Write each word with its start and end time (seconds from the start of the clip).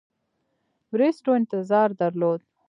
بریسټو 0.91 1.31
انتظار 1.39 1.89
درلود. 2.01 2.41